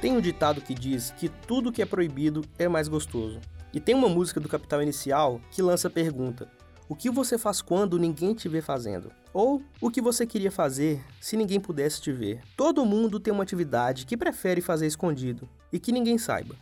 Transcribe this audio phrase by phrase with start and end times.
[0.00, 3.38] Tem um ditado que diz que tudo que é proibido é mais gostoso.
[3.70, 6.50] E tem uma música do Capital Inicial que lança a pergunta:
[6.88, 9.12] O que você faz quando ninguém te vê fazendo?
[9.34, 12.40] Ou o que você queria fazer se ninguém pudesse te ver?
[12.56, 16.56] Todo mundo tem uma atividade que prefere fazer escondido e que ninguém saiba.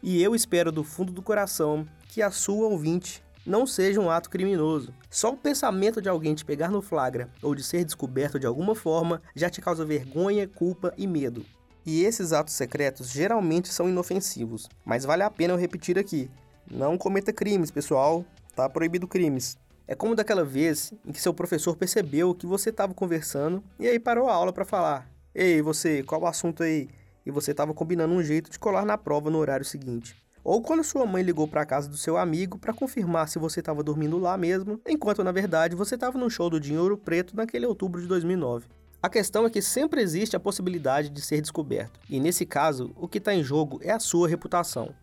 [0.00, 4.30] E eu espero do fundo do coração que a sua ouvinte não seja um ato
[4.30, 4.94] criminoso.
[5.10, 8.74] Só o pensamento de alguém te pegar no flagra ou de ser descoberto de alguma
[8.76, 11.44] forma já te causa vergonha, culpa e medo.
[11.86, 16.30] E esses atos secretos geralmente são inofensivos, mas vale a pena eu repetir aqui:
[16.70, 18.24] não cometa crimes, pessoal,
[18.56, 19.58] tá proibido crimes.
[19.86, 23.98] É como daquela vez em que seu professor percebeu que você estava conversando e aí
[23.98, 26.88] parou a aula para falar: "Ei, você, qual o assunto aí?"
[27.26, 30.16] E você estava combinando um jeito de colar na prova no horário seguinte.
[30.42, 33.60] Ou quando sua mãe ligou para a casa do seu amigo para confirmar se você
[33.60, 37.64] estava dormindo lá mesmo, enquanto na verdade você estava no show do Dinheiro Preto naquele
[37.64, 38.66] outubro de 2009.
[39.04, 43.06] A questão é que sempre existe a possibilidade de ser descoberto, e nesse caso, o
[43.06, 44.94] que está em jogo é a sua reputação.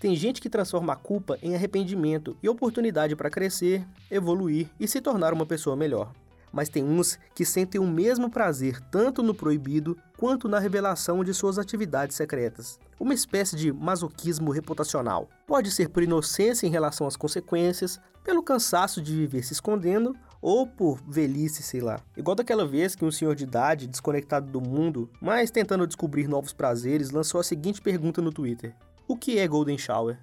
[0.00, 5.00] Tem gente que transforma a culpa em arrependimento e oportunidade para crescer, evoluir e se
[5.00, 6.12] tornar uma pessoa melhor
[6.52, 11.32] mas tem uns que sentem o mesmo prazer tanto no proibido quanto na revelação de
[11.34, 12.78] suas atividades secretas.
[12.98, 15.28] Uma espécie de masoquismo reputacional.
[15.46, 20.66] Pode ser por inocência em relação às consequências, pelo cansaço de viver se escondendo ou
[20.66, 22.00] por velhice, sei lá.
[22.16, 26.52] Igual daquela vez que um senhor de idade, desconectado do mundo, mas tentando descobrir novos
[26.52, 28.74] prazeres, lançou a seguinte pergunta no Twitter:
[29.06, 30.18] O que é Golden Shower?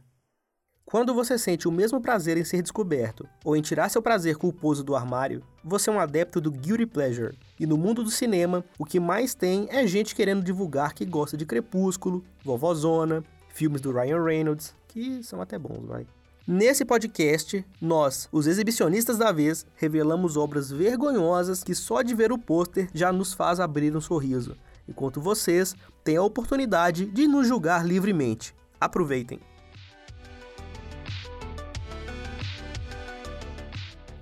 [0.85, 4.83] Quando você sente o mesmo prazer em ser descoberto ou em tirar seu prazer culposo
[4.83, 7.35] do armário, você é um adepto do guilty pleasure.
[7.59, 11.35] E no mundo do cinema, o que mais tem é gente querendo divulgar que gosta
[11.35, 16.05] de Crepúsculo, Vovozona, filmes do Ryan Reynolds, que são até bons, vai.
[16.47, 22.37] Nesse podcast, nós, os exibicionistas da vez, revelamos obras vergonhosas que só de ver o
[22.37, 24.55] pôster já nos faz abrir um sorriso,
[24.87, 28.53] enquanto vocês têm a oportunidade de nos julgar livremente.
[28.79, 29.39] Aproveitem!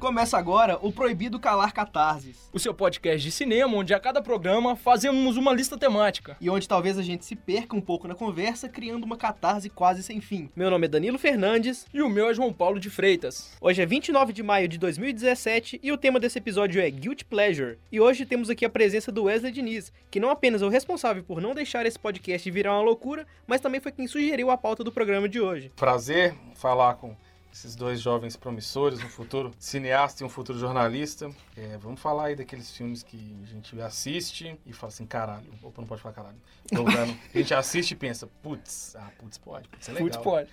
[0.04, 2.50] Começa agora o Proibido Calar Catarses.
[2.52, 6.36] O seu podcast de cinema, onde a cada programa fazemos uma lista temática.
[6.42, 10.04] E onde talvez a gente se perca um pouco na conversa, criando uma catarse quase
[10.04, 10.50] sem fim.
[10.58, 11.86] Meu nome é Danilo Fernandes.
[11.94, 13.56] E o meu é João Paulo de Freitas.
[13.62, 17.80] Hoje é 29 de maio de 2017 e o tema desse episódio é Guilty Pleasure.
[17.90, 21.24] E hoje temos aqui a presença do Wesley Diniz, que não apenas é o responsável
[21.24, 24.84] por não deixar esse podcast virar uma loucura, mas também foi quem sugeriu a pauta
[24.84, 25.72] do programa de hoje.
[25.78, 27.16] Prazer falar com
[27.54, 31.30] esses dois jovens promissores, um futuro cineasta e um futuro jornalista.
[31.56, 35.54] É, vamos falar aí daqueles filmes que a gente assiste e fala assim, caralho.
[35.62, 36.38] Opa, não pode falar caralho.
[36.72, 37.16] Vendo.
[37.34, 40.08] A gente assiste e pensa, putz, ah, putz, pode, putz, é legal.
[40.08, 40.50] Putz, pode.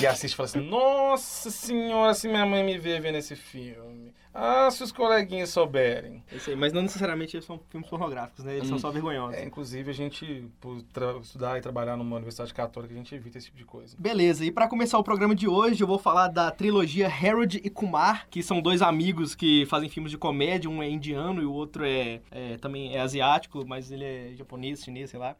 [0.00, 4.14] E assiste e fala assim, nossa senhora, se minha mãe me ver vendo esse filme.
[4.36, 6.20] Ah, se os coleguinhas souberem.
[6.32, 8.56] Isso aí, mas não necessariamente eles são filmes pornográficos, né?
[8.56, 9.38] Eles hum, são só vergonhosos.
[9.38, 10.82] É, inclusive, a gente, por
[11.22, 13.96] estudar e trabalhar numa universidade católica, a gente evita esse tipo de coisa.
[13.96, 17.70] Beleza, e para começar o programa de hoje, eu vou falar da trilogia Harold e
[17.70, 21.52] Kumar, que são dois amigos que fazem filmes de comédia, um é indiano e o
[21.52, 25.36] outro é, é também é asiático, mas ele é japonês, chinês, sei lá.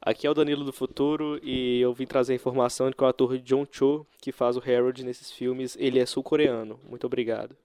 [0.00, 3.06] Aqui é o Danilo do Futuro e eu vim trazer a informação de que o
[3.06, 6.78] ator John Cho, que faz o Harold nesses filmes, ele é sul-coreano.
[6.88, 7.56] Muito obrigado.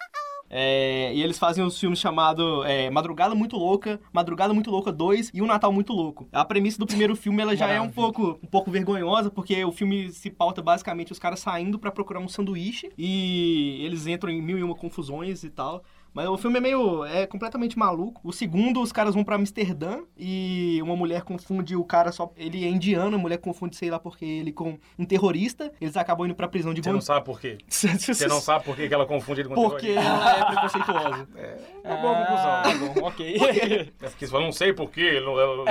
[0.53, 5.31] É, e eles fazem os filmes chamados é, Madrugada Muito Louca, Madrugada Muito Louca 2
[5.33, 6.27] e O Natal Muito Louco.
[6.29, 7.87] A premissa do primeiro filme ela já Maravilha.
[7.87, 11.79] é um pouco, um pouco vergonhosa, porque o filme se pauta basicamente os caras saindo
[11.79, 15.83] para procurar um sanduíche e eles entram em mil e uma confusões e tal.
[16.13, 17.05] Mas o filme é meio.
[17.05, 18.21] é completamente maluco.
[18.23, 22.31] O segundo, os caras vão pra Amsterdã e uma mulher confunde o cara só.
[22.35, 25.71] Ele é indiano, a mulher confunde, sei lá porque ele com um terrorista.
[25.79, 27.57] Eles acabam indo pra prisão de Você não sabe por quê?
[27.67, 30.11] Você não sabe por que ela confunde ele com porque terrorista?
[30.11, 31.27] Porque ela é preconceituosa.
[31.41, 32.51] É, é uma boa conclusão.
[32.51, 33.91] Ah, tá bom, ok.
[34.01, 35.65] É porque não sei por quê, ela, ela,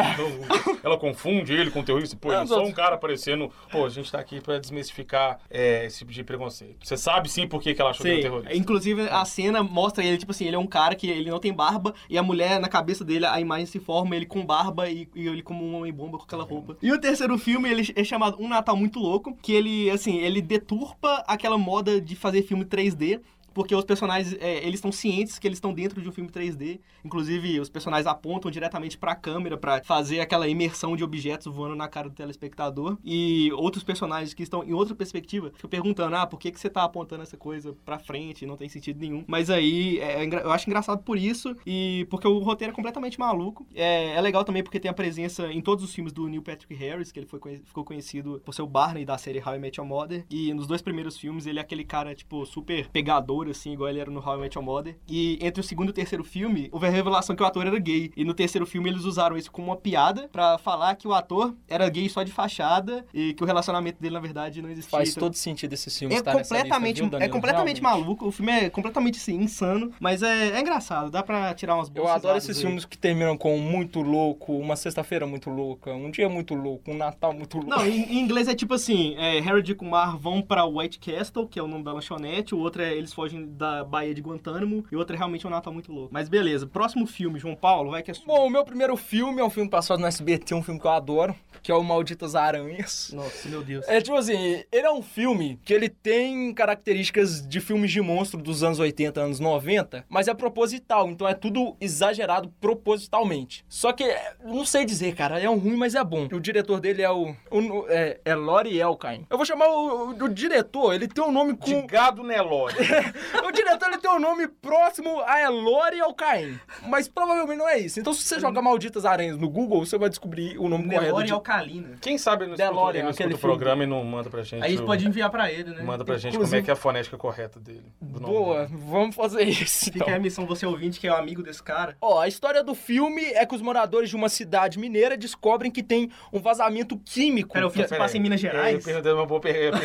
[0.82, 2.16] ela, confunde ele com terrorista.
[2.16, 3.50] Pô, é só um cara aparecendo.
[3.70, 6.86] Pô, a gente tá aqui pra desmistificar é, esse tipo de preconceito.
[6.86, 8.08] Você sabe sim por que ela achou sim.
[8.08, 8.56] que era terrorista.
[8.56, 11.38] Inclusive, a cena mostra ele, tipo, tipo assim, ele é um cara que ele não
[11.38, 14.88] tem barba e a mulher, na cabeça dele, a imagem se forma ele com barba
[14.88, 16.76] e, e ele como um homem-bomba com aquela roupa.
[16.80, 20.40] E o terceiro filme, ele é chamado Um Natal Muito Louco, que ele, assim, ele
[20.40, 23.20] deturpa aquela moda de fazer filme 3D
[23.52, 26.80] porque os personagens, é, eles estão cientes que eles estão dentro de um filme 3D.
[27.04, 31.76] Inclusive, os personagens apontam diretamente para a câmera para fazer aquela imersão de objetos voando
[31.76, 32.98] na cara do telespectador.
[33.04, 36.70] E outros personagens que estão em outra perspectiva ficam perguntando: ah, por que, que você
[36.70, 38.46] tá apontando essa coisa para frente?
[38.46, 39.24] Não tem sentido nenhum.
[39.26, 43.18] Mas aí, é, é eu acho engraçado por isso e porque o roteiro é completamente
[43.18, 43.66] maluco.
[43.74, 46.74] É, é legal também porque tem a presença em todos os filmes do Neil Patrick
[46.74, 49.78] Harris, que ele foi, ficou conhecido por ser o Barney da série How I Met
[49.78, 50.24] Your Mother.
[50.30, 54.00] E nos dois primeiros filmes ele é aquele cara, tipo, super pegador assim, igual ele
[54.00, 54.96] era no How I Met Your Mother.
[55.08, 57.78] E entre o segundo e o terceiro filme, houve a revelação que o ator era
[57.78, 58.10] gay.
[58.16, 61.54] E no terceiro filme eles usaram isso como uma piada pra falar que o ator
[61.68, 64.90] era gay só de fachada e que o relacionamento dele, na verdade, não existia.
[64.90, 68.02] Faz Então, todo sentido esse filme é estar completamente, lista, viu, é completamente Realmente.
[68.04, 68.26] maluco.
[68.26, 71.10] O filme é completamente assim, insano, mas é, é engraçado.
[71.10, 72.62] Dá pra tirar umas boas Eu adoro esses aí.
[72.62, 76.96] filmes que terminam com muito louco, uma sexta-feira muito louca, um dia muito louco, um
[76.96, 77.70] Natal muito louco.
[77.70, 81.46] Não, em, em inglês é tipo assim, é, Harry e Kumar vão pra White Castle,
[81.46, 84.84] que é o nome da lanchonete, o outro é eles fogem da Baía de Guantánamo,
[84.90, 86.10] e o outro é realmente um Natal muito louco.
[86.12, 88.26] Mas beleza, próximo filme, João Paulo, vai que é sua.
[88.26, 90.90] Bom, o meu primeiro filme é um filme passado no SBT, um filme que eu
[90.90, 93.10] adoro, que é o Malditas Aranhas.
[93.14, 93.86] Nossa, meu Deus.
[93.88, 98.40] É tipo assim, ele é um filme que ele tem características de filmes de monstro
[98.40, 103.64] dos anos 80, anos 90, mas é proposital, então é tudo exagerado propositalmente.
[103.68, 104.04] Só que,
[104.44, 106.28] não sei dizer, cara, é um ruim, mas é bom.
[106.32, 107.34] O diretor dele é o...
[107.50, 109.26] o é, é Lori Elkain.
[109.28, 111.86] Eu vou chamar o, o, o diretor, ele tem um nome De com...
[111.86, 112.74] gado Nelore.
[113.46, 116.58] O diretor ele tem um nome próximo a Elore e ao Caim.
[116.86, 117.98] Mas provavelmente não é isso.
[118.00, 121.02] Então, se você jogar Malditas Aranhas no Google, você vai descobrir o nome correto.
[121.04, 121.98] Nelore de- e Alcalina.
[122.00, 124.62] Quem sabe não escuta, DeLorean, ele não escuta o programa e não manda pra gente.
[124.62, 125.82] Aí a gente o- pode enviar pra ele, né?
[125.82, 127.84] Manda pra gente Inclusive- como é que é a fonética correta dele.
[128.00, 128.80] do nome Boa, dele.
[128.86, 129.86] vamos fazer isso.
[129.86, 130.08] Fica Então.
[130.08, 131.96] aí a missão, você ouvinte, que é o amigo desse cara.
[132.00, 135.82] Ó, a história do filme é que os moradores de uma cidade mineira descobrem que
[135.82, 137.52] tem um vazamento químico.
[137.52, 138.84] Pera, o filme que- se passa em Minas Eu Gerais?
[138.84, 139.80] perguntei uma boa pergunta.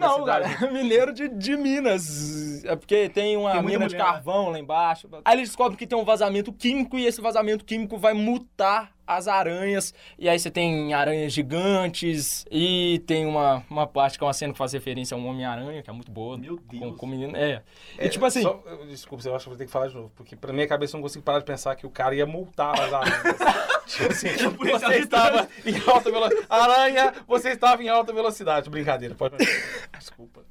[0.00, 2.64] Não, cara, mineiro de, de Minas.
[2.64, 5.08] É porque tem uma Tem mina de mulher carvão lá embaixo.
[5.24, 9.26] Aí eles descobrem que tem um vazamento químico e esse vazamento químico vai mutar as
[9.26, 9.92] aranhas.
[10.18, 14.52] E aí você tem aranhas gigantes e tem uma, uma parte que é uma cena
[14.52, 16.36] que faz referência a um Homem-Aranha, que é muito boa.
[16.38, 16.96] Meu Com, Deus.
[16.96, 17.36] com menino.
[17.36, 17.62] É.
[17.98, 18.42] E tipo assim.
[18.42, 20.12] Só- desculpa, eu acho que vou ter que falar de novo.
[20.14, 22.78] Porque pra minha cabeça eu não consigo parar de pensar que o cara ia multar
[22.78, 23.36] as aranhas.
[23.90, 26.46] tipo assim, você estava em alta velocidade.
[26.48, 28.70] Aranha, você estava em alta velocidade.
[28.70, 29.36] Brincadeira, pode.
[29.98, 30.44] Desculpa.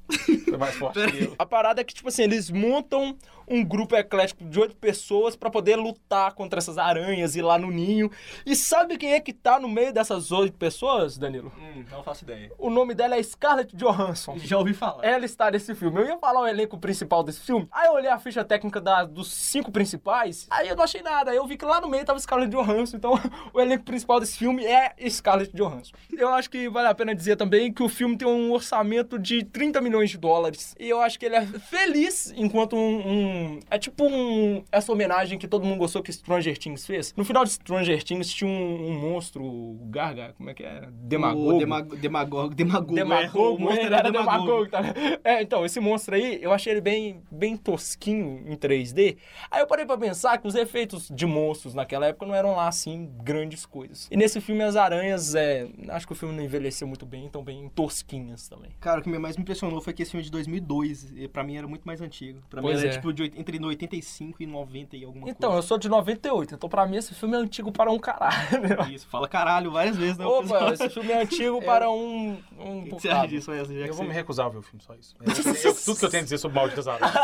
[0.44, 1.34] Foi mais forte que eu.
[1.38, 3.16] A parada é que, tipo assim, eles montam
[3.50, 7.70] um grupo eclético de oito pessoas pra poder lutar contra essas aranhas e lá no
[7.70, 8.10] ninho.
[8.46, 11.52] E sabe quem é que tá no meio dessas oito pessoas, Danilo?
[11.58, 12.52] Hum, não faço ideia.
[12.58, 14.38] O nome dela é Scarlett Johansson.
[14.38, 15.04] Já ouvi falar.
[15.04, 16.00] Ela está nesse filme.
[16.00, 17.66] Eu ia falar o elenco principal desse filme.
[17.72, 20.46] Aí eu olhei a ficha técnica da- dos cinco principais.
[20.50, 21.32] Aí eu não achei nada.
[21.32, 22.96] Aí eu vi que lá no meio tava Scarlett Johansson.
[22.96, 23.12] Então
[23.52, 25.92] o elenco principal desse filme é Scarlett Johansson.
[26.16, 29.44] Eu acho que vale a pena dizer também que o filme tem um orçamento de
[29.44, 30.74] 30 milhões de dólares.
[30.78, 32.98] E eu acho que ele é feliz enquanto um.
[33.08, 33.39] um-
[33.70, 34.62] é tipo um.
[34.70, 37.14] Essa homenagem que todo mundo gostou que Stranger Things fez.
[37.16, 40.88] No final de Stranger Things tinha um, um monstro, o Garga, como é que é?
[40.92, 41.54] Demagogo.
[41.54, 42.54] O Demago, demagogo.
[42.54, 42.92] Demagogo.
[42.92, 44.68] é, Demagogo, monstro ele era demagogo.
[44.68, 44.82] tá?
[45.24, 49.16] É, então, esse monstro aí, eu achei ele bem, bem tosquinho em 3D.
[49.50, 52.68] Aí eu parei pra pensar que os efeitos de monstros naquela época não eram lá,
[52.68, 54.08] assim, grandes coisas.
[54.10, 55.68] E nesse filme, as aranhas, é...
[55.88, 58.70] Acho que o filme não envelheceu muito bem, então bem tosquinhas também.
[58.80, 61.12] Cara, o que mais me impressionou foi que esse filme é de 2002.
[61.16, 62.40] E pra mim era muito mais antigo.
[62.48, 62.96] Pra Pois mim era é.
[62.96, 65.68] tipo de, entre 85 e 90 e alguma Então, eu coisa.
[65.68, 68.36] sou de 98, então pra mim esse filme é antigo para um caralho.
[68.92, 70.24] Isso, fala caralho várias vezes, né?
[70.26, 72.38] Opa, esse filme é antigo para um...
[72.58, 73.86] um que que você acha disso, Wesley?
[73.88, 75.14] Eu vou me recusar a ver o filme, só isso.
[75.20, 77.14] Eu- eu- tudo que eu tenho a dizer sobre Malditas Aranhas.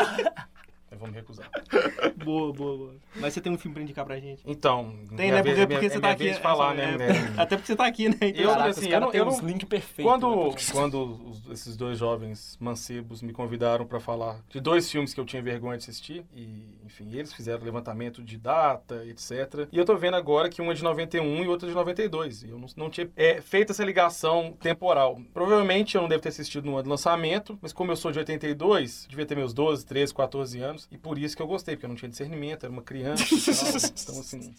[0.96, 1.50] Eu vou me recusar.
[2.24, 2.94] Boa, boa, boa.
[3.16, 4.42] Mas você tem um filme pra indicar pra gente?
[4.46, 5.42] Então, Tem, né?
[5.42, 6.34] vez- Porque, minha- porque é você minha tá aqui.
[6.42, 6.94] falar, é, né?
[6.94, 7.34] é, né?
[7.36, 8.16] Até porque você tá aqui, né?
[8.20, 10.10] Então, Eu, Caraca, assim, os eu não- eu uns não- links perfeitos.
[10.12, 10.54] Quando, né?
[10.72, 15.24] quando os- esses dois jovens mancebos me convidaram pra falar de dois filmes que eu
[15.26, 19.68] tinha vergonha de assistir, e enfim, eles fizeram levantamento de data, etc.
[19.70, 22.42] E eu tô vendo agora que um é de 91 e outro é de 92.
[22.42, 25.20] E eu não, não tinha é, feito essa ligação temporal.
[25.34, 28.18] Provavelmente eu não devo ter assistido no ano de lançamento, mas como eu sou de
[28.18, 31.86] 82, devia ter meus 12, 13, 14 anos, e por isso que eu gostei, porque
[31.86, 33.22] eu não tinha discernimento, era uma criança.
[33.34, 33.36] e
[34.02, 34.54] então, assim.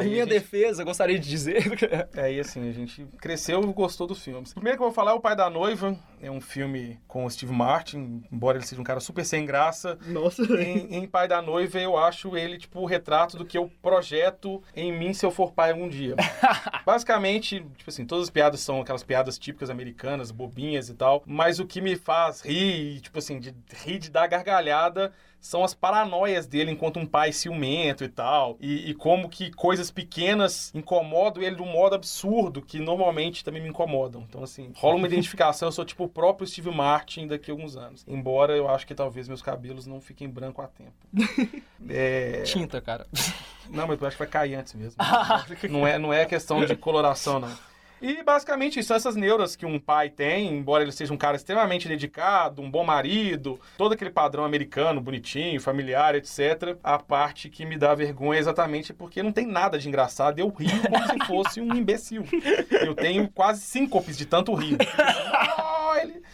[0.00, 1.62] Em minha gente- defesa, gostaria de dizer.
[2.16, 4.52] Aí, assim, a gente cresceu e gostou dos filmes.
[4.52, 5.96] O primeiro que eu vou falar é O Pai da Noiva.
[6.20, 9.98] É um filme com o Steve Martin, embora ele seja um cara super sem graça.
[10.06, 13.70] Nossa, Em, em Pai da Noiva, eu acho ele, tipo, o retrato do que eu
[13.82, 16.14] projeto em mim se eu for pai algum dia.
[16.84, 21.22] Basicamente, tipo assim, todas as piadas são aquelas piadas típicas americanas, bobinhas e tal.
[21.26, 23.54] Mas o que me faz rir, tipo assim, de
[23.84, 28.56] rir de dar gargalhada são as paranoias dele enquanto um pai ciumento e tal.
[28.60, 33.62] E, e como que coisas pequenas incomodam ele de um modo absurdo que normalmente também
[33.62, 34.24] me incomodam.
[34.28, 35.68] Então, assim, rola uma identificação.
[35.68, 38.04] Eu sou tipo o próprio Steve Martin daqui a alguns anos.
[38.06, 40.94] Embora eu acho que talvez meus cabelos não fiquem branco a tempo.
[41.88, 42.42] É...
[42.42, 43.06] Tinta, cara.
[43.68, 44.96] Não, mas eu acho que vai cair antes mesmo.
[45.70, 47.56] não, é, não é questão de coloração, não.
[48.00, 51.88] E basicamente são essas neuras que um pai tem, embora ele seja um cara extremamente
[51.88, 56.76] dedicado, um bom marido, todo aquele padrão americano, bonitinho, familiar, etc.
[56.82, 60.38] A parte que me dá vergonha é exatamente porque não tem nada de engraçado.
[60.38, 62.24] Eu rio como se fosse um imbecil.
[62.70, 64.76] Eu tenho quase síncopes de tanto rir.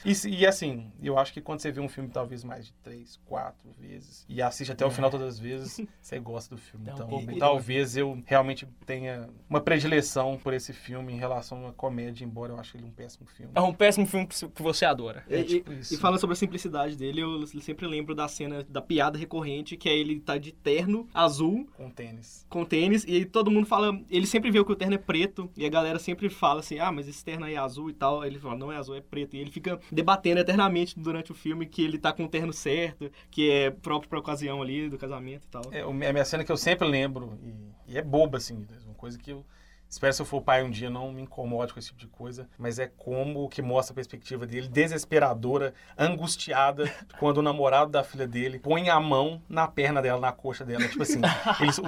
[0.04, 2.72] E, se- e assim, eu acho que quando você vê um filme talvez mais de
[2.82, 6.88] três, quatro vezes e assiste até o final todas as vezes, você gosta do filme.
[6.88, 11.72] É Então, pouco- talvez eu realmente tenha uma predileção por esse filme em relação à
[11.72, 13.52] comédia, embora eu ache ele um péssimo filme.
[13.54, 15.24] É um péssimo filme que você adora.
[15.28, 15.94] E, tipo e- isso.
[15.94, 19.88] e falando sobre a simplicidade dele, eu sempre lembro da cena da piada recorrente, que
[19.88, 22.46] é ele tá de terno azul Com tênis.
[22.48, 23.98] com tênis, e aí todo mundo fala.
[24.10, 26.90] Ele sempre vê que o terno é preto, e a galera sempre fala assim: ah,
[26.92, 28.20] mas esse terno aí é azul e tal.
[28.22, 29.36] Aí ele fala: não é azul, é preto.
[29.36, 33.12] E ele fica debatendo eternamente durante o filme que ele tá com o terno certo,
[33.30, 35.62] que é próprio pra ocasião ali do casamento e tal.
[35.70, 37.38] É a minha cena que eu sempre lembro,
[37.86, 39.44] e, e é boba, assim, uma coisa que eu
[39.92, 42.48] espero se eu for pai um dia não me incomode com esse tipo de coisa,
[42.58, 48.26] mas é como que mostra a perspectiva dele, desesperadora, angustiada, quando o namorado da filha
[48.26, 51.20] dele põe a mão na perna dela, na coxa dela, tipo assim,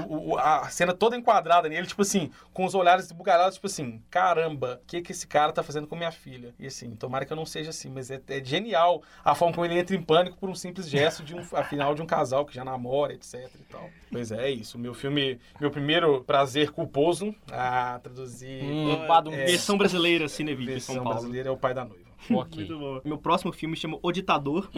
[0.09, 4.03] o- o- a cena toda enquadrada nele, tipo assim, com os olhares esbugalhados, tipo assim,
[4.11, 6.55] caramba, o que que esse cara tá fazendo com minha filha?
[6.59, 9.65] E assim, tomara que eu não seja assim, mas é, é genial a forma como
[9.67, 12.55] ele entra em pânico por um simples gesto de um, afinal, de um casal que
[12.55, 13.89] já namora, etc e tal.
[14.13, 14.79] Pois é, é isso.
[14.79, 18.63] Meu filme, meu primeiro prazer culposo, a traduzir...
[18.65, 18.93] Hum.
[19.33, 19.45] É.
[19.47, 21.19] Versão brasileira, Cinevídeo, versão São Paulo.
[21.19, 22.05] brasileira é o pai da noiva.
[22.31, 22.57] Ok.
[22.65, 23.01] Muito bom.
[23.05, 24.71] Meu próximo filme chama O Ditador.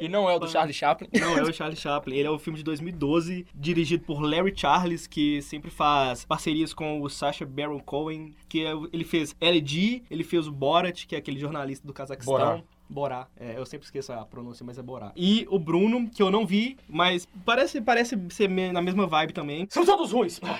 [0.00, 1.08] E não é o do Charlie Chaplin.
[1.12, 2.14] Não é o Charlie Chaplin.
[2.14, 7.00] Ele é um filme de 2012, dirigido por Larry Charles, que sempre faz parcerias com
[7.02, 11.16] o Sacha Baron Cohen, que é o- ele fez LG, ele fez o Borat, que
[11.16, 12.34] é aquele jornalista do Cazaquistão.
[12.36, 12.62] Borá.
[12.92, 13.26] Borá.
[13.38, 15.12] É, eu sempre esqueço a pronúncia, mas é Borá.
[15.16, 19.32] E o Bruno, que eu não vi, mas parece, parece ser me- na mesma vibe
[19.32, 19.66] também.
[19.70, 20.40] São todos ruins.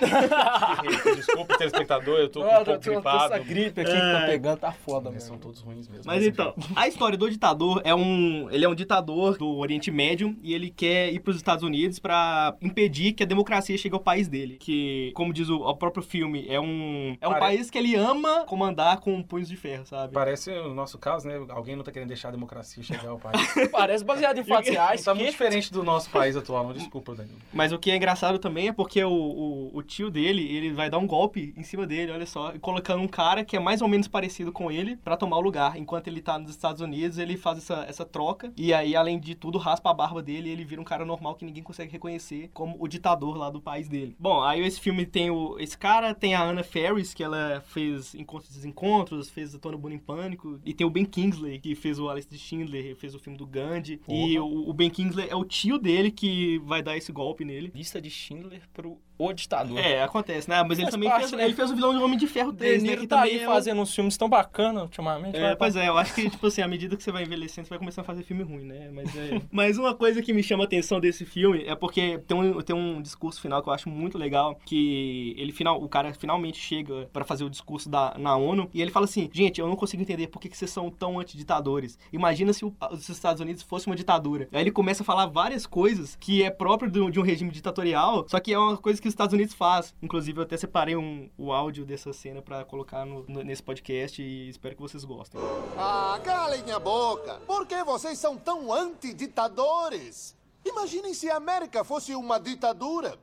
[1.16, 3.34] Desculpa, telespectador, eu tô com um Ah, pouco tô- tô- gripado.
[3.34, 4.26] Essa gripe aqui que tá É.
[4.26, 6.04] pegando tá foda, Eles são todos ruins mesmo.
[6.06, 8.48] Mas então, a história do ditador é um.
[8.50, 11.98] Ele é um ditador do Oriente Médio e ele quer ir para os Estados Unidos
[11.98, 14.56] para impedir que a democracia chegue ao país dele.
[14.58, 17.16] Que, como diz o, o próprio filme, é um.
[17.20, 20.12] É um Pare- país que ele ama comandar com punhos de ferro, sabe?
[20.12, 21.40] Parece o nosso caso, né?
[21.50, 23.40] Alguém não tá querendo deixar a democracia chegar ao país.
[23.70, 25.02] Parece baseado em fatos reais.
[25.02, 26.72] tá que- muito diferente do nosso país atual, não.
[26.72, 27.38] Desculpa, Danilo.
[27.52, 30.88] Mas o que é engraçado também é porque o, o, o tio dele, ele vai
[30.90, 33.82] dar um golpe em cima dele, olha só, e colocando um cara que é mais
[33.82, 35.76] ou menos parecido com ele pra tomar o lugar.
[35.76, 38.52] Enquanto ele tá nos Estados Unidos, ele faz essa, essa troca.
[38.56, 41.34] E aí, além de tudo, raspa a barba dele e ele vira um cara normal
[41.34, 44.16] que ninguém consegue reconhecer como o ditador lá do país dele.
[44.18, 48.14] Bom, aí esse filme tem o, esse cara, tem a Anna Ferris, que ela fez
[48.14, 50.60] Encontros e Desencontros, fez a Tona Boone em Pânico.
[50.64, 53.46] E tem o Ben Kingsley, que fez o Alice de Schindler, fez o filme do
[53.46, 54.00] Gandhi.
[54.08, 57.72] E o, o Ben Kingsley é o tio dele que vai dar esse golpe nele.
[57.74, 59.78] Lista de Schindler pro O Ditador.
[59.78, 60.62] É, acontece, né?
[60.66, 61.44] Mas ele também parte, fez, né?
[61.44, 62.96] ele fez o vilão de Homem de Ferro De 3, né?
[62.96, 65.36] Que tá também aí é, fazendo uns filmes tão bacanas ultimamente.
[65.36, 67.70] É, pois é, eu acho que, tipo assim, à medida que você vai envelhecendo, você
[67.70, 68.90] vai começar a fazer filme ruim, né?
[68.92, 69.40] Mas, é...
[69.50, 72.74] Mas uma coisa que me chama a atenção desse filme é porque tem um, tem
[72.74, 77.08] um discurso final que eu acho muito legal, que ele final, o cara finalmente chega
[77.12, 80.02] pra fazer o discurso da, na ONU, e ele fala assim, gente, eu não consigo
[80.02, 81.98] entender por que, que vocês são tão antiditadores.
[82.12, 84.48] Imagina se o- os Estados Unidos fosse uma ditadura.
[84.52, 88.26] Aí ele começa a falar várias coisas que é próprio do- de um regime ditatorial,
[88.28, 89.94] só que é uma coisa que Estados Unidos faz.
[90.02, 94.20] Inclusive, eu até separei um, o áudio dessa cena pra colocar no- no- nesse podcast
[94.22, 95.40] e espero que vocês gostem.
[95.76, 97.40] Ah, calem a boca!
[97.46, 100.36] Por que vocês são tão antiditadores?
[100.64, 103.18] Imaginem se a América fosse uma ditadura.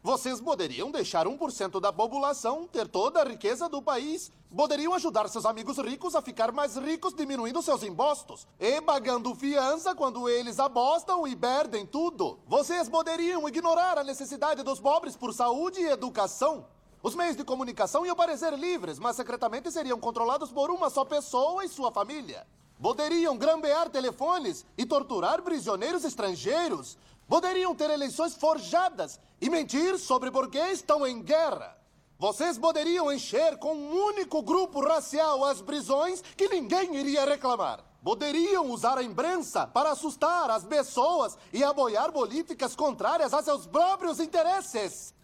[0.00, 4.30] Vocês poderiam deixar 1% da população ter toda a riqueza do país.
[4.54, 9.96] Poderiam ajudar seus amigos ricos a ficar mais ricos, diminuindo seus impostos e pagando fiança
[9.96, 12.38] quando eles apostam e perdem tudo.
[12.46, 16.64] Vocês poderiam ignorar a necessidade dos pobres por saúde e educação.
[17.02, 21.64] Os meios de comunicação iam parecer livres, mas secretamente seriam controlados por uma só pessoa
[21.64, 22.46] e sua família.
[22.80, 26.96] Poderiam grambear telefones e torturar prisioneiros estrangeiros.
[27.28, 31.76] Poderiam ter eleições forjadas e mentir sobre por que estão em guerra.
[32.18, 37.84] Vocês poderiam encher com um único grupo racial as prisões que ninguém iria reclamar.
[38.02, 44.18] Poderiam usar a imprensa para assustar as pessoas e apoiar políticas contrárias a seus próprios
[44.18, 45.14] interesses.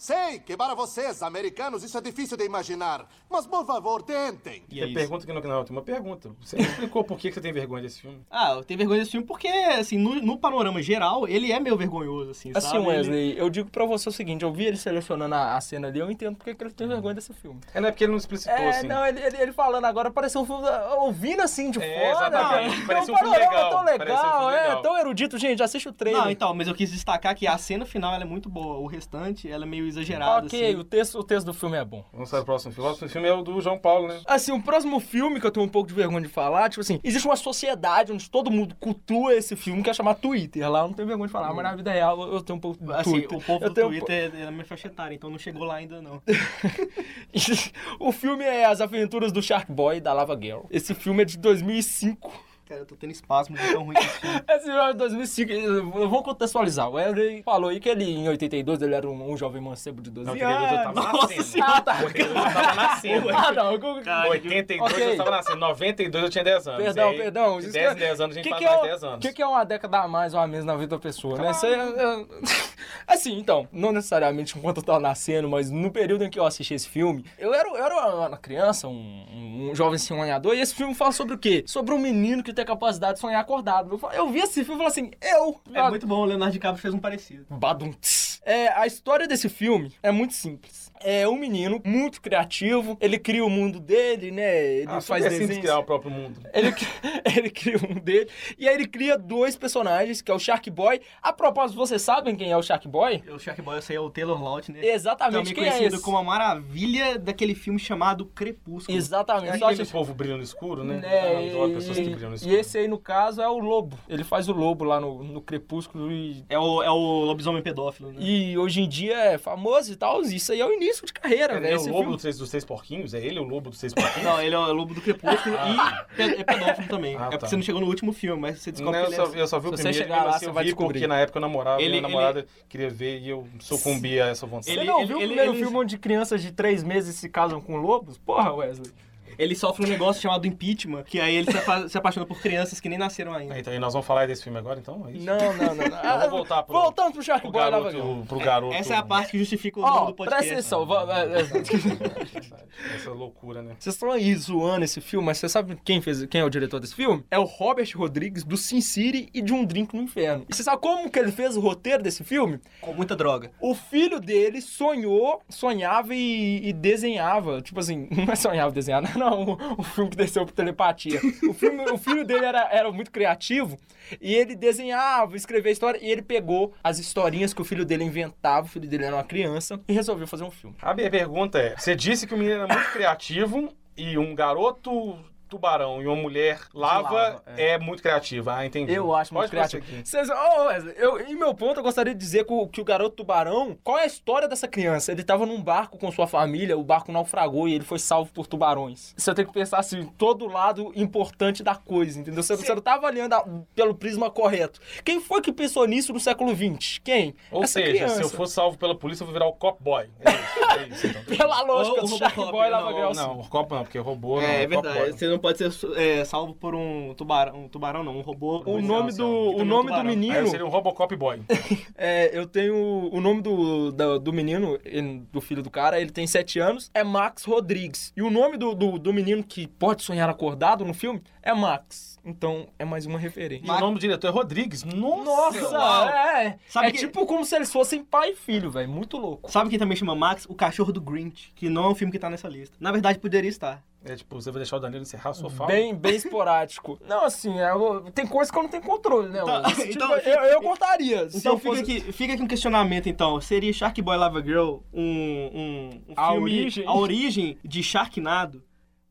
[0.00, 4.62] Sei que para vocês, americanos, isso é difícil de imaginar, mas por favor, tentem.
[4.70, 4.94] E é isso.
[4.94, 6.30] pergunta que não, não, tem uma pergunta.
[6.40, 8.18] Você me explicou por que você tem vergonha desse filme?
[8.30, 11.76] Ah, eu tenho vergonha desse filme porque, assim, no, no panorama geral, ele é meio
[11.76, 12.86] vergonhoso, assim, Assim, sabe?
[12.86, 15.98] Wesley, eu digo pra você o seguinte, eu vi ele selecionando a, a cena ali,
[15.98, 17.60] eu entendo porque que ele tem vergonha desse filme.
[17.74, 18.86] É, não é porque ele não explicitou, É, assim.
[18.86, 20.64] não, ele, ele, ele falando agora, pareceu um filme,
[20.96, 22.26] ouvindo assim de É, fora.
[22.28, 24.82] exatamente, parecia Não, um filme legal, tão parecia um legal, é, legal.
[24.82, 25.36] tão erudito.
[25.36, 26.22] Gente, assiste o trailer.
[26.22, 28.78] Não, então, mas eu quis destacar que a cena final ela é muito boa.
[28.78, 30.74] O restante, ela é meio exagerada, Ok, assim.
[30.78, 32.04] o, texto, o texto do filme é bom.
[32.12, 32.86] Vamos para o próximo filme.
[32.86, 34.20] O próximo filme é o do João Paulo, né?
[34.26, 36.98] Assim, o próximo filme que eu tenho um pouco de vergonha de falar, tipo assim,
[37.04, 40.68] existe uma sociedade onde todo mundo cultua esse filme que é chamado Twitter.
[40.70, 42.82] Lá eu não tenho vergonha de falar, mas na vida real eu tenho um pouco
[42.84, 43.38] de Assim, Twitter.
[43.38, 45.64] o povo eu do tenho um Twitter é da minha faixa etária, então não chegou
[45.64, 46.20] lá ainda, não.
[47.98, 50.60] o filme é As Aventuras do Shark Boy e da Lava Girl.
[50.70, 52.49] Esse filme é de 2005.
[52.70, 54.42] Cara, eu tô tendo espasmo de tão ruim que esse filme.
[54.48, 55.52] Esse filme é de 2005.
[55.98, 56.88] Eu vou contextualizar.
[56.88, 60.08] O Wesley falou aí que ele, em 82, ele era um, um jovem mancebo de
[60.08, 60.62] 12 Não, anos.
[60.62, 61.42] 82 eu tava Nossa nascendo.
[61.42, 61.72] senhora.
[61.74, 61.98] Ah, tá.
[62.04, 63.28] 82 eu tava nascendo.
[63.30, 63.72] Ah, não.
[63.72, 65.04] eu- Cara, 82 Ok.
[65.12, 65.56] eu tava nascendo.
[65.58, 66.82] 92 eu tinha 10 anos.
[66.84, 67.58] Perdão, aí, perdão.
[67.58, 68.84] De Isso 10 em que- 10 anos a gente que faz que é mais o-
[68.86, 69.16] 10 anos.
[69.16, 71.36] O que, que é uma década a mais ou a menos na vida da pessoa,
[71.38, 71.50] né?
[71.50, 72.24] Isso aí é- é-
[73.06, 76.74] Assim, então, não necessariamente enquanto eu tava nascendo, mas no período em que eu assisti
[76.74, 80.74] esse filme, eu era, eu era uma criança, um, um- um jovem sonhador, e esse
[80.74, 81.64] filme fala sobre o quê?
[81.66, 83.98] Sobre um menino que tem capacidade de sonhar acordado.
[84.12, 85.60] Eu vi esse filme e falei assim, eu...
[85.74, 87.46] É muito bom, o Leonardo DiCaprio fez um parecido.
[87.50, 87.92] Badum.
[87.92, 88.29] tss.
[88.42, 90.90] É, a história desse filme é muito simples.
[91.02, 94.64] É um menino muito criativo, ele cria o mundo dele, né?
[94.80, 95.58] Ele Ah, faz simples desenhos.
[95.62, 96.40] criar o próprio mundo.
[96.52, 96.74] Ele,
[97.38, 98.28] ele cria um dele.
[98.58, 101.00] E aí ele cria dois personagens, que é o Shark Boy.
[101.22, 103.22] A propósito, vocês sabem quem é o Shark Boy?
[103.34, 104.84] O Shark Boy, eu sei, é o Taylor Lautner.
[104.84, 106.04] Exatamente, Também quem é conhecido esse?
[106.04, 108.96] como a maravilha daquele filme chamado Crepúsculo.
[108.96, 109.54] Exatamente.
[109.54, 111.00] É Só aquele que- povo brilha no escuro, né?
[111.02, 112.54] É, Ah, eu adoro pessoas que brilham no e, escuro.
[112.54, 113.98] e esse aí, no caso, é o Lobo.
[114.08, 116.44] Ele faz o Lobo lá no, no Crepúsculo e...
[116.50, 118.18] É o, é o lobisomem pedófilo, né?
[118.20, 120.20] E hoje em dia é famoso e tal.
[120.22, 121.72] Isso aí é o início de carreira, É, velho.
[121.72, 123.14] é Esse o lobo filme- dos três, dos três porquinhos?
[123.14, 124.22] É ele o lobo dos três porquinhos?
[124.24, 127.16] Não, ele é o lobo do Crepúsculo e pe- é pedófilo também.
[127.16, 127.46] Ah, é porque tá.
[127.48, 129.40] você não chegou no último filme, mas você Não, descobre eu, que ele só, é...
[129.42, 130.92] eu só vi o Se você primeiro, chegar lá, assim, você eu vai vi descobrir.
[131.00, 134.46] porque na época eu namorava, Ele- minha namorada queria ver e eu sucumbi a essa
[134.46, 134.66] vontade.
[134.66, 137.16] Você Ele- não ele- viu o ele- primeiro ele- filme onde crianças de três meses
[137.16, 138.18] se casam com lobos?
[138.18, 138.90] Porra, Wesley.
[139.38, 142.80] Ele sofre um negócio chamado impeachment, que aí ele se, apa- se apaixona por crianças
[142.80, 143.58] que nem nasceram ainda.
[143.58, 145.06] Então, e nós vamos falar desse filme agora, então?
[145.08, 145.24] É isso?
[145.24, 145.86] Não, não, não.
[145.88, 145.90] não.
[146.00, 148.24] Então, vamos voltar pro, Voltando pro Shark pro Boy garoto.
[148.26, 148.74] Pro garoto.
[148.74, 150.48] Essa é a parte que justifica o nome Ó, do podcast.
[150.48, 151.10] presta atenção.
[151.10, 153.76] é, é, Essa loucura, né?
[153.78, 156.80] Vocês estão aí zoando esse filme, mas você sabe quem, fez, quem é o diretor
[156.80, 157.24] desse filme?
[157.30, 160.46] É o Robert Rodrigues, do Sin City e de Um Drink no Inferno.
[160.48, 162.58] E você sabe como que ele fez o roteiro desse filme?
[162.80, 163.50] Com muita droga.
[163.60, 167.60] O filho dele sonhou, sonhava e, e desenhava.
[167.60, 169.58] Tipo assim, não é sonhava e desenhar, não, não.
[169.78, 171.20] O, filme que desceu por telepatia.
[171.48, 173.78] O, filme, o filho dele era, era muito criativo
[174.20, 178.66] e ele desenhava, escrevia história e ele pegou as historinhas que o filho dele inventava.
[178.66, 180.76] O filho dele era uma criança e resolveu fazer um filme.
[180.82, 185.18] A minha pergunta é: você disse que o menino era muito criativo e um garoto
[185.50, 187.78] tubarão e uma mulher lava, lava, é.
[187.78, 188.54] muito criativa.
[188.56, 188.92] Ah, entendi.
[188.92, 189.84] Eu acho muito criativo.
[190.04, 193.16] Vocês, Wesley, eu, em meu ponto, eu gostaria de dizer que o, que o garoto
[193.16, 193.76] tubarão.
[193.82, 195.12] Qual é a história dessa criança?
[195.12, 198.46] Ele tava num barco com sua família, o barco naufragou e ele foi salvo por
[198.46, 199.12] tubarões.
[199.16, 202.42] Você tem que pensar assim, todo lado importante da coisa, entendeu?
[202.42, 204.80] Você, você não tá avaliando a- pelo prisma correto.
[205.04, 207.00] Quem foi que pensou nisso no século XX?
[207.02, 207.34] Quem?
[207.50, 208.14] Ou Essa seja, criança.
[208.14, 210.08] se eu for salvo pela polícia, eu vou virar o cop boy.
[210.20, 211.24] É isso, é isso então.
[211.40, 213.14] Pela lógica Ou do o Shark Boy não, Lava.
[213.14, 214.40] Não, o cop não, porque roubou.
[214.40, 214.98] não, É, é verdade.
[214.98, 215.12] boy.
[215.12, 218.62] Você não pode ser é, salvo por um tubarão, um tubarão não, um robô.
[218.66, 220.46] O nome do, o é um nome do menino.
[220.48, 221.40] seria um Robocop boy.
[221.96, 222.74] É, eu tenho.
[223.12, 226.90] O nome do, do, do menino, ele- do filho do cara, ele tem 7 anos,
[226.94, 228.12] é Max Rodrigues.
[228.16, 232.18] E o nome do, do, do menino que pode sonhar acordado no filme é Max.
[232.24, 233.66] Então é mais uma referência.
[233.66, 234.84] E o nome do diretor é Rodrigues.
[234.84, 235.60] Nossa!
[235.70, 236.58] Nossa, é.
[236.68, 238.88] Sabe é que- tipo como se eles fossem pai e filho, velho.
[238.88, 239.50] Muito louco.
[239.50, 240.46] Sabe quem também chama Max?
[240.48, 242.76] O Cachorro do Grinch, que não é um filme que tá nessa lista.
[242.80, 243.82] Na verdade, poderia estar.
[244.02, 245.68] É tipo, você vai deixar o Danilo encerrar a sua fala?
[245.68, 246.98] Bem, bem esporádico.
[247.06, 249.40] Não, assim, é, eu- tem coisas que eu não tenho controle, né?
[249.44, 249.62] Tá?
[249.70, 251.28] Tipo, então- eu, eu cortaria.
[251.34, 253.38] Então fica, fosse- aqui, fica aqui um questionamento, então.
[253.42, 256.42] Seria Shark Boy Lava Girl um, um, um A filme...
[256.42, 256.86] origem?
[256.86, 258.62] A origem de Sharknado?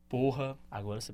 [0.09, 1.13] Porra, agora você.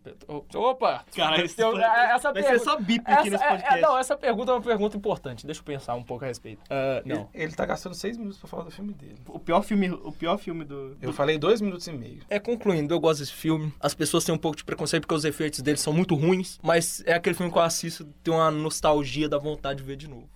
[0.56, 1.04] Opa!
[1.14, 3.78] Cara, isso Eu- foi- essa vai pergunta- ser só bip aqui Essa, nesse é- podcast.
[3.78, 5.46] é- não, essa pergunta é uma pergunta importante.
[5.46, 6.62] Deixa eu pensar um pouco a respeito.
[6.70, 7.30] Ah, não.
[7.34, 9.18] Ele, ele tá gastando seis minutos pra falar do filme dele.
[9.28, 10.96] O pior filme, o pior filme do...
[11.02, 12.22] Eu falei dois minutos e meio.
[12.30, 13.74] É, concluindo, eu gosto desse filme.
[13.82, 17.04] As pessoas têm um pouco de preconceito porque os efeitos dele são muito ruins, mas
[17.06, 20.30] é aquele filme que eu assisto, tem uma nostalgia da vontade de ver de novo.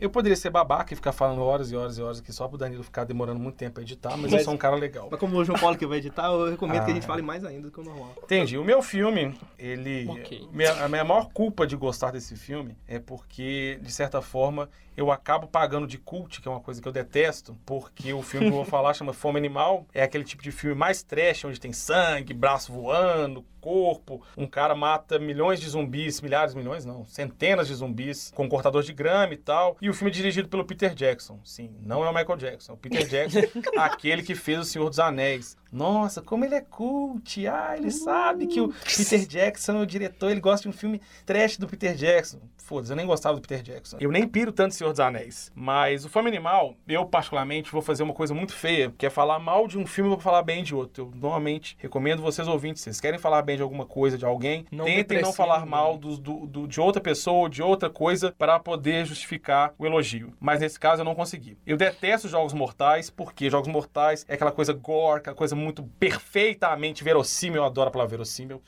[0.00, 2.58] Eu poderia ser babaca e ficar falando horas e horas e horas aqui só pro
[2.58, 5.08] Danilo ficar demorando muito tempo pra editar, mas, eu sou um cara legal.
[5.10, 7.06] Mas como o João Paulo que vai editar, eu recomendo que a gente Ah.
[7.06, 8.12] fale mais ainda do que o normal.
[8.22, 8.58] Entendi.
[8.58, 10.06] O meu filme, ele.
[10.08, 10.48] Ok.
[10.52, 15.10] Minha, a minha maior culpa de gostar desse filme é porque, de certa forma, eu
[15.10, 18.52] acabo pagando de cult, que é uma coisa que eu detesto, porque o filme que
[18.52, 19.86] eu vou falar chama Fome Animal.
[19.92, 24.22] É aquele tipo de filme mais trash, onde tem sangue, braço voando, corpo.
[24.36, 28.82] Um cara mata milhões de zumbis, milhares, milhões não, centenas de zumbis com um cortador
[28.82, 29.76] de grama e tal.
[29.82, 31.40] E o filme é dirigido pelo Peter Jackson.
[31.44, 32.72] Sim, não é o Michael Jackson.
[32.72, 33.40] É o Peter Jackson,
[33.76, 35.56] aquele que fez O Senhor dos Anéis.
[35.72, 37.46] Nossa, como ele é cult.
[37.46, 41.00] Ah, ele sabe que o Peter Jackson é o diretor, ele gosta de um filme
[41.24, 42.38] trash do Peter Jackson.
[42.56, 43.96] Foda-se, eu nem gostava do Peter Jackson.
[44.00, 45.52] Eu nem piro tanto Senhor dos Anéis.
[45.54, 49.38] Mas o Fome Animal, eu particularmente vou fazer uma coisa muito feia, que é falar
[49.38, 51.04] mal de um filme vou falar bem de outro.
[51.04, 54.66] Eu normalmente recomendo vocês ouvintes, se vocês querem falar bem de alguma coisa, de alguém,
[54.72, 58.34] Não tentem não falar mal dos- do, do- de outra pessoa ou de outra coisa
[58.36, 60.32] para poder justificar o elogio.
[60.40, 61.56] Mas nesse caso eu não consegui.
[61.66, 67.02] Eu detesto Jogos Mortais, porque Jogos Mortais é aquela coisa gore, aquela coisa muito perfeitamente
[67.02, 68.62] verossímil, eu adoro a palavra verossímil.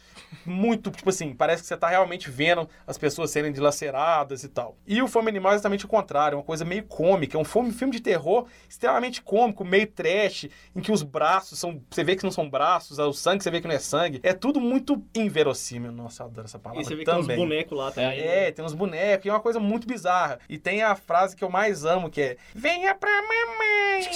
[0.44, 4.76] Muito, tipo assim, parece que você tá realmente vendo as pessoas serem dilaceradas e tal.
[4.86, 7.44] E o Fome Animal é exatamente o contrário, é uma coisa meio cômica, é um
[7.44, 12.16] filme, filme de terror extremamente cômico, meio trash, em que os braços são, você vê
[12.16, 14.20] que não são braços, o sangue você vê que não é sangue.
[14.22, 15.92] É tudo muito inverossímil.
[15.92, 17.36] Nossa, eu adoro essa palavra E você vê que tem também.
[17.36, 18.20] uns bonecos lá também.
[18.20, 20.38] É, tem uns bonecos, e é uma coisa muito bizarra.
[20.48, 24.08] E tem a frase que eu mais amo, que é Venha pra mamãe!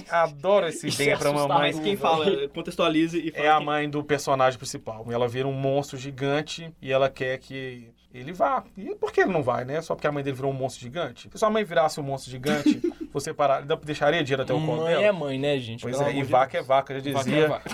[0.10, 1.58] Adoro esse Venha é pra mamãe.
[1.58, 2.19] Mas quem fala,
[2.54, 5.06] contextualize e fala É a mãe do personagem principal.
[5.10, 8.64] Ela vira um monstro gigante e ela quer que ele vá.
[8.76, 9.80] E por que ele não vai, né?
[9.80, 11.28] Só porque a mãe dele virou um monstro gigante?
[11.32, 12.80] Se sua mãe virasse um monstro gigante,
[13.12, 15.04] você parar, deixaria de ir até o colo Mãe dela?
[15.04, 15.82] é mãe, né, gente?
[15.82, 16.66] Pois Pelo é, e vaca é Deus.
[16.66, 17.70] vaca, já Vaca dizia é vaca.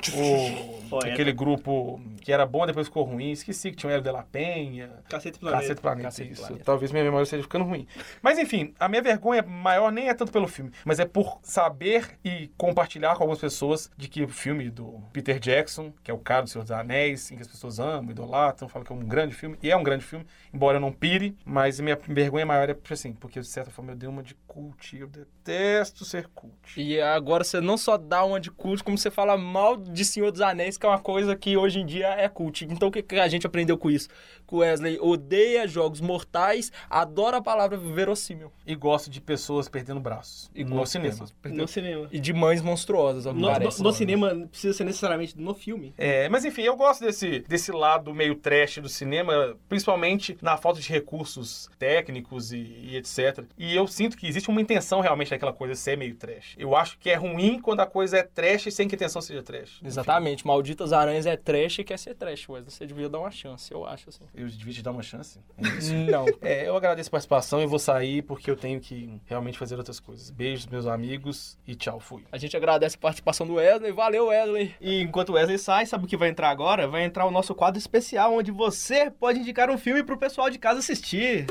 [0.90, 3.30] o, aquele grupo que era bom, depois ficou ruim.
[3.30, 4.90] Esqueci que tinha o Hélio de la Penha.
[5.08, 5.62] Cacete Planeta.
[5.62, 6.42] Cacete Planeta, Cacete isso.
[6.42, 6.64] Planeta.
[6.64, 7.86] Talvez minha memória esteja ficando ruim.
[8.20, 12.18] Mas enfim, a minha vergonha maior nem é tanto pelo filme, mas é por saber
[12.24, 16.18] e compartilhar com algumas pessoas de que o filme do Peter Jackson, que é o
[16.18, 19.00] cara do Senhor dos Anéis, em que as pessoas amam, idolatram, falam que é um
[19.00, 22.68] grande filme, e é um grande filme, embora eu não pire, mas minha vergonha maior
[22.68, 26.54] é assim, porque de certa forma eu dei uma de cult, eu detesto ser cult.
[26.80, 30.32] E agora você não só dá uma de cult, como você fala mal de Senhor
[30.32, 32.64] dos Anéis, que é uma coisa que hoje em dia é cult.
[32.64, 34.08] Então o que, que a gente aprendeu com isso?
[34.48, 38.50] Que o Wesley odeia jogos mortais, adora a palavra verossímil.
[38.66, 40.50] E gosto de pessoas perdendo braços.
[40.54, 41.26] E no cinema.
[41.42, 42.08] perdendo- No cinema.
[42.10, 43.78] E de mães monstruosas, ao que No, parece.
[43.82, 45.92] no- no cinema não precisa ser necessariamente no filme.
[45.98, 50.80] É, mas enfim, eu gosto desse, desse lado meio trash do cinema, principalmente na falta
[50.80, 53.44] de recursos técnicos e, e etc.
[53.58, 56.54] E eu sinto que existe uma intenção realmente daquela coisa ser meio trash.
[56.58, 59.42] Eu acho que é ruim quando a coisa é trash sem que a intenção seja
[59.42, 59.80] trash.
[59.84, 60.46] Exatamente.
[60.46, 62.70] Malditas Aranhas é trash e quer ser trash, Wesley.
[62.70, 64.24] Você devia dar uma chance, eu acho, assim.
[64.34, 65.40] Eu devia te dar uma chance.
[65.58, 65.94] É isso.
[66.10, 66.26] Não.
[66.40, 70.00] É, eu agradeço a participação e vou sair porque eu tenho que realmente fazer outras
[70.00, 70.30] coisas.
[70.30, 72.24] Beijos, meus amigos, e tchau, fui.
[72.30, 73.92] A gente agradece a participação do Wesley.
[73.92, 74.74] Valeu, Wesley.
[74.80, 76.86] E enquanto o Wesley sai, sabe o que vai entrar agora?
[76.86, 80.58] Vai entrar o nosso quadro especial, onde você pode indicar um filme pro pessoal de
[80.58, 81.46] casa assistir.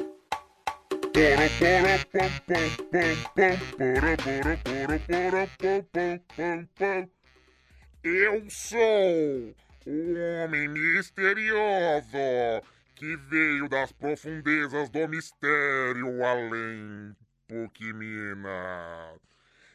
[8.04, 12.17] Eu sou o homem misterioso
[12.95, 17.15] que veio das profundezas do mistério além
[17.47, 19.13] Pokémina.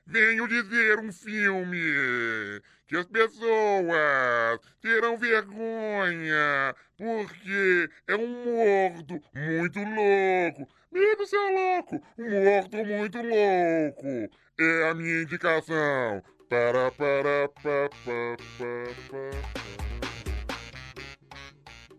[0.07, 10.69] Venho dizer um filme que as pessoas terão vergonha porque é um morto muito louco.
[10.91, 14.37] Medo seu louco, um morto muito louco.
[14.59, 16.21] É a minha indicação.
[16.49, 20.10] Para, para, pa, pa, pa, pa.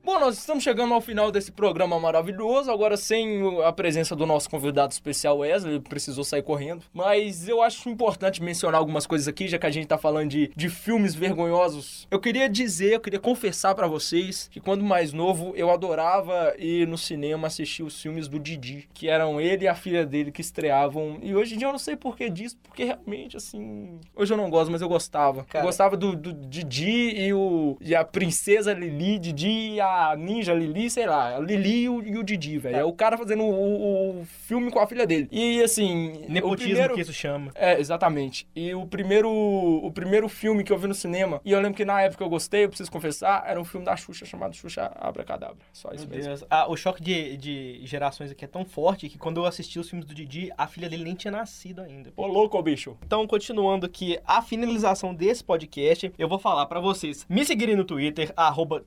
[0.03, 4.49] Bom, nós estamos chegando ao final desse programa maravilhoso, agora sem a presença do nosso
[4.49, 6.83] convidado especial Wesley, ele precisou sair correndo.
[6.91, 10.51] Mas eu acho importante mencionar algumas coisas aqui, já que a gente tá falando de,
[10.55, 12.07] de filmes vergonhosos.
[12.09, 16.87] Eu queria dizer, eu queria confessar pra vocês que quando mais novo eu adorava ir
[16.87, 20.41] no cinema assistir os filmes do Didi, que eram ele e a filha dele que
[20.41, 21.19] estreavam.
[21.21, 23.99] E hoje em dia eu não sei por que disso, porque realmente, assim.
[24.15, 25.43] Hoje eu não gosto, mas eu gostava.
[25.43, 25.63] Cara.
[25.63, 30.53] Eu gostava do, do Didi e, o, e a princesa Lili, Didi e a ninja
[30.53, 32.75] Lili, sei lá, a Lili e o, e o Didi, velho.
[32.75, 35.27] É o cara fazendo o, o- filme com a filha dele.
[35.31, 36.25] E assim.
[36.27, 36.93] o Nepotismo primeiro...
[36.95, 37.51] que isso chama.
[37.55, 38.47] É, exatamente.
[38.55, 41.85] E o primeiro, o primeiro filme que eu vi no cinema, e eu lembro que
[41.85, 45.57] na época eu gostei, eu preciso confessar, era um filme da Xuxa chamado Xuxa Abracadabra.
[45.73, 46.29] Só isso Meu mesmo.
[46.29, 46.45] Deus.
[46.49, 49.89] Ah, o choque de, de gerações aqui é tão forte que quando eu assisti os
[49.89, 52.11] filmes do Didi, a filha dele nem tinha nascido ainda.
[52.15, 52.97] Ô, louco, bicho.
[53.05, 57.83] Então, continuando aqui a finalização desse podcast, eu vou falar pra vocês me seguirem no
[57.83, 58.83] Twitter, arroba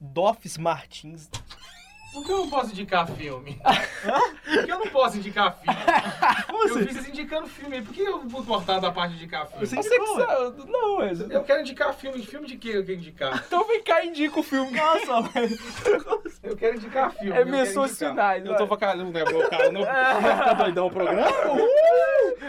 [0.94, 1.28] Martins
[2.14, 3.60] Por que eu não posso indicar filme?
[4.44, 5.78] Por que eu não posso indicar filme?
[6.70, 7.82] Eu fiz isso indicando filme.
[7.82, 9.66] Por que eu vou cortar da parte de indicar filme?
[9.66, 10.64] Você Você que sabe.
[10.70, 11.20] Não, mas...
[11.28, 12.24] Eu quero indicar filme.
[12.24, 13.44] Filme de quê eu quero indicar?
[13.54, 14.70] Então vem cá e indica o filme.
[14.70, 15.30] Nossa,
[16.42, 17.30] Eu quero indicar filme.
[17.30, 18.10] É eu quero menções indicar.
[18.10, 19.72] finais, Eu tô focando, né, meu cara?
[19.72, 21.26] Não tá doidão o programa?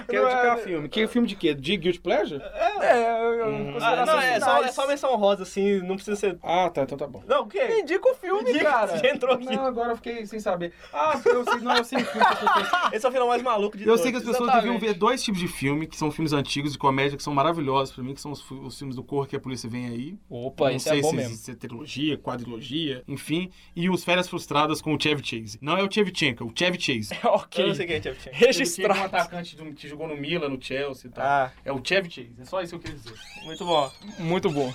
[0.08, 0.90] Quero indicar filme.
[0.90, 1.54] Que filme de quê?
[1.54, 2.42] De Guilty Pleasure?
[2.82, 6.38] É, eu- Ah, considerações não, é só, é só menção rosa, assim, não precisa ser.
[6.44, 7.24] Ah, tá, então tá bom.
[7.26, 7.80] Não, o quê?
[7.80, 8.98] Indica o filme, cara.
[8.98, 9.55] Você entrou aqui.
[9.56, 10.74] Não, agora eu fiquei sem saber.
[10.94, 12.94] Ah, eu sei, não, eu sei filme que as pessoas...
[12.94, 14.02] Esse é o final mais maluco de Eu todos.
[14.02, 14.64] sei que as pessoas Exatamente.
[14.74, 17.94] deviam ver dois tipos de filme, que são filmes antigos de comédia, que são maravilhosos
[17.94, 20.18] pra mim, que são os, os filmes do Corra que a polícia vem aí.
[20.30, 21.36] Opa, não isso sei é bom se, mesmo.
[21.36, 23.50] se é trilogia, quadrilogia, enfim.
[23.76, 25.58] E os Férias Frustradas com o Chevy Chase.
[25.62, 27.14] Não é o Chevchenko, é o Chevy Chase.
[27.24, 27.64] ok.
[27.64, 28.30] Eu não sei quem é Chevy Chase.
[28.30, 29.02] Ele é um Registrado.
[29.06, 31.26] atacante do- que jogou no Milan, no Chelsea e tal.
[31.26, 33.16] Ah, É o Chevy Chase, é só isso que eu queria dizer.
[33.44, 33.92] muito bom.
[34.20, 34.74] Muito bom.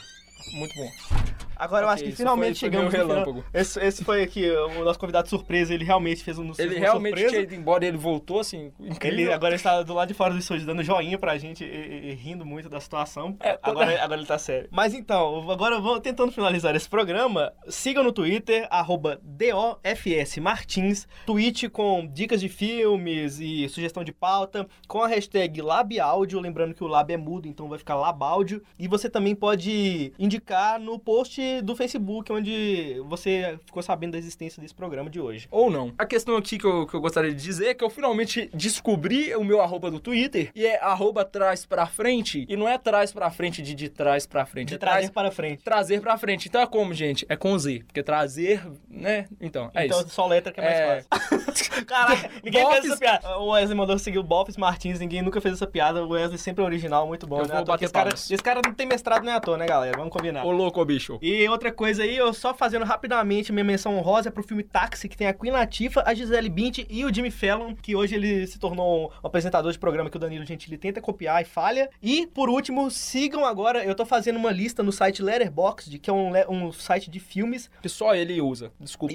[0.54, 1.49] Muito bom.
[1.60, 3.06] Agora eu Ok, acho que finalmente foi- foi chegamos final.
[3.08, 3.44] relâmpago.
[3.52, 7.10] Esse, esse foi aqui o nosso convidado surpresa, ele realmente fez um nos Ele realmente
[7.16, 7.28] surpresa.
[7.30, 9.18] tinha ido embora e ele voltou, assim, incrível.
[9.20, 12.10] Ele agora está do lado de fora do estúdio dando joinha pra gente e, e-
[12.10, 13.36] e rindo muito da situação.
[13.40, 14.68] É, toda- agora, agora ele tá sério.
[14.70, 17.52] Mas então, agora eu vou tentando finalizar esse programa.
[17.68, 24.66] Sigam no Twitter, arroba DOFS Martins, tweet com dicas de filmes e sugestão de pauta,
[24.88, 28.62] com a hashtag LabAudio, lembrando que o Lab é mudo, então vai ficar LabAudio.
[28.78, 34.60] E você também pode indicar no post do Facebook, onde você ficou sabendo da existência
[34.62, 35.46] desse programa de hoje.
[35.50, 35.92] Ou não.
[35.98, 39.34] A questão aqui que eu, que eu gostaria de dizer é que eu finalmente descobri
[39.34, 42.46] o meu arroba do Twitter e é arroba trás pra frente.
[42.48, 44.68] E não é trás pra frente de de trás pra frente.
[44.68, 45.62] De é trazer trás para frente.
[45.62, 46.48] trazer pra frente.
[46.48, 47.24] Então é como, gente?
[47.28, 47.82] É com Z.
[47.86, 49.26] Porque trazer, né?
[49.40, 50.10] Então, é então isso.
[50.10, 51.04] só letra que é mais É.
[51.08, 51.84] fácil.
[51.86, 53.38] Caraca, ninguém fez Bofs- essa piada.
[53.38, 56.04] O Wesley mandou seguir o Bofs Martins, ninguém nunca fez essa piada.
[56.04, 57.40] O Wesley sempre é original, muito bom.
[57.40, 57.54] Eu né?
[57.56, 59.96] vou bater esse, cara, esse cara não tem mestrado nem à toa, né, galera?
[59.96, 60.44] Vamos combinar.
[60.44, 61.18] Ô louco, bicho.
[61.22, 65.08] E outra coisa aí, eu só fazendo rapidamente minha menção honrosa é pro filme Táxi,
[65.08, 68.46] que tem a Queen Latifah, a Gisele Bündchen e o Jimmy Fallon, que hoje ele
[68.46, 71.88] se tornou um apresentador de programa que o Danilo Gentili tenta copiar e falha.
[72.02, 76.12] E, por último, sigam agora, eu tô fazendo uma lista no site Letterboxd, que é
[76.12, 78.72] um, um site de filmes, Que só ele usa.
[78.78, 79.14] Desculpa.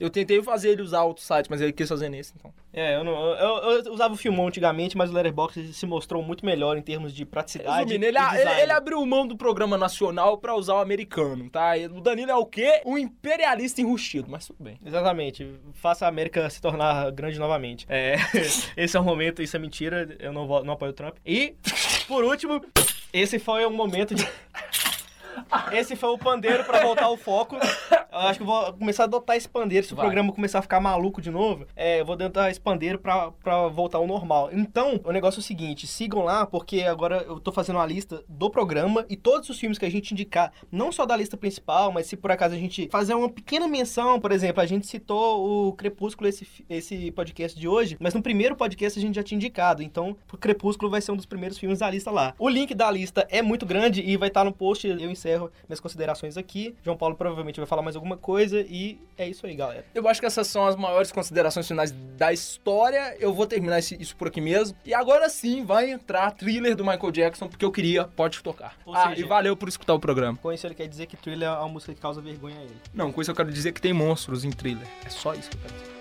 [0.00, 2.52] Eu tentei fazer ele usar outro site, mas ele quis fazer nesse, então.
[2.76, 6.44] É, eu, não, eu, eu usava o Filmon antigamente, mas o Letterboxd se mostrou muito
[6.44, 10.54] melhor em termos de praticidade Resumindo, ele, ele, ele abriu mão do programa nacional pra
[10.54, 11.78] usar o americano, tá?
[11.78, 12.82] E O Danilo é o quê?
[12.84, 14.78] Um imperialista enrustido, mas tudo bem.
[14.84, 15.58] Exatamente.
[15.72, 17.86] Faça a América se tornar grande novamente.
[17.88, 18.16] É,
[18.76, 21.16] esse é o momento, isso é mentira, eu não, vou, não apoio o Trump.
[21.24, 21.54] E,
[22.06, 22.62] por último,
[23.10, 24.28] esse foi um momento de.
[25.72, 27.56] Esse foi o pandeiro pra voltar ao foco.
[27.56, 29.86] Eu acho que eu vou começar a adotar esse pandeiro.
[29.86, 30.06] Se o Vai.
[30.06, 33.68] programa começar a ficar maluco de novo, é, eu vou adotar esse pandeiro pra, pra
[33.68, 34.48] voltar ao normal.
[34.52, 38.24] Então, o negócio é o seguinte: sigam lá, porque agora eu tô fazendo uma lista
[38.28, 41.92] do programa e todos os filmes que a gente indicar, não só da lista principal,
[41.92, 45.68] mas se por acaso a gente fazer uma pequena menção, por exemplo, a gente citou
[45.68, 49.36] o Crepúsculo esse, esse podcast de hoje, mas no primeiro podcast a gente já tinha
[49.36, 49.82] indicado.
[49.82, 52.34] Então, o Crepúsculo vai ser um dos primeiros filmes da lista lá.
[52.38, 54.86] O link da lista é muito grande e vai estar no post.
[54.86, 55.25] Eu encerro
[55.68, 56.74] minhas considerações aqui.
[56.84, 59.84] João Paulo provavelmente vai falar mais alguma coisa e é isso aí, galera.
[59.94, 63.16] Eu acho que essas são as maiores considerações finais da história.
[63.18, 64.76] Eu vou terminar esse- isso por aqui mesmo.
[64.84, 68.76] E agora sim vai entrar thriller do Michael Jackson, porque eu queria, pode tocar.
[68.84, 70.38] Ou ah, seja- e valeu por escutar o programa.
[70.38, 72.76] Com isso ele quer dizer que Thriller é uma música que causa vergonha a ele.
[72.94, 74.86] Não, com isso eu quero dizer que tem monstros em thriller.
[75.04, 75.95] É só isso que eu quero dizer.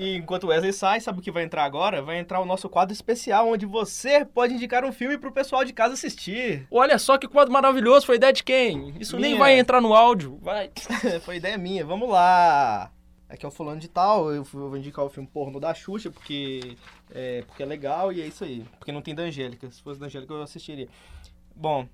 [0.00, 2.00] E enquanto o Wesley sai, sabe o que vai entrar agora?
[2.00, 5.74] Vai entrar o nosso quadro especial, onde você pode indicar um filme pro pessoal de
[5.74, 6.66] casa assistir.
[6.70, 8.94] Olha só que quadro maravilhoso, foi ideia de quem?
[8.98, 9.38] Isso nem Minha.
[9.38, 10.38] vai entrar no áudio.
[10.40, 10.70] Vai.
[11.20, 12.90] Foi ideia minha, vamos lá.
[13.28, 16.78] Aqui é o fulano de tal, eu vou indicar o filme porno da Xuxa, porque
[17.14, 18.64] é, porque é legal e é isso aí.
[18.78, 20.88] Porque não tem da Angélica, se fosse da Angélica eu assistiria.
[21.54, 21.86] Bom,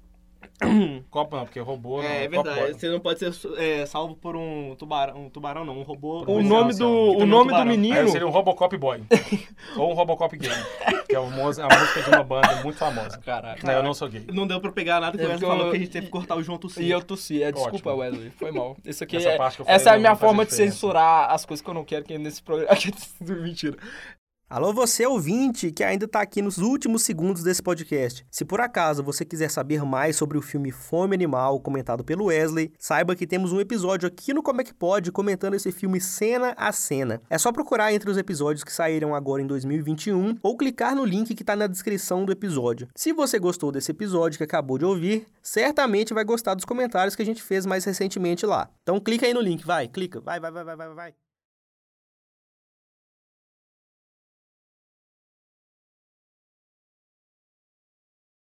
[1.10, 2.02] Copo não, porque roubou.
[2.02, 2.72] não, é, é verdade, pode.
[2.80, 6.24] você não pode ser é, salvo por um tubarão, um tubarão não, um robô.
[6.26, 7.70] O um nome do, o é um nome do tubarão.
[7.70, 8.08] Aí menino.
[8.08, 9.02] seria um Robocop Boy.
[9.76, 10.50] Ou um Robocop gay.
[11.08, 13.18] Que é a música de uma banda muito famosa.
[13.18, 13.66] Caraca.
[13.66, 14.24] Não, eu não sou gay.
[14.32, 16.06] Não deu pra pegar nada que É o Wesley eu- falou que a gente teve
[16.06, 16.86] que cortar o João Tossindo.
[16.86, 17.42] E eu tossi.
[17.42, 18.02] É, desculpa, Ótimo.
[18.02, 18.30] Wesley.
[18.30, 18.76] Foi mal.
[18.84, 20.74] Isso aqui Essa é, parte que eu falei essa é a minha forma de diferença.
[20.74, 22.70] censurar as coisas que eu não quero que nesse programa.
[23.20, 23.76] Mentira.
[24.48, 28.24] Alô, você ouvinte que ainda está aqui nos últimos segundos desse podcast.
[28.30, 32.72] Se por acaso você quiser saber mais sobre o filme Fome Animal, comentado pelo Wesley,
[32.78, 36.54] saiba que temos um episódio aqui no Como é que Pode comentando esse filme cena
[36.56, 37.20] a cena.
[37.28, 41.34] É só procurar entre os episódios que saíram agora em 2021 ou clicar no link
[41.34, 42.86] que está na descrição do episódio.
[42.94, 47.22] Se você gostou desse episódio que acabou de ouvir, certamente vai gostar dos comentários que
[47.22, 48.70] a gente fez mais recentemente lá.
[48.84, 51.25] Então clica aí no link, vai, clica, vai, vai, vai, vai, vai, vai.